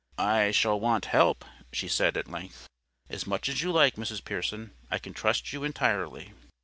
"I 0.17 0.49
shall 0.49 0.79
want 0.79 1.05
help," 1.05 1.45
she 1.71 1.87
said, 1.87 2.17
at 2.17 2.27
length. 2.27 2.67
"As 3.07 3.27
much 3.27 3.47
as 3.47 3.61
you 3.61 3.71
like, 3.71 3.97
Mrs. 3.97 4.25
Pearson. 4.25 4.73
I 4.89 4.97
can 4.97 5.13
trust 5.13 5.53
you 5.53 5.63
entirely." 5.63 6.33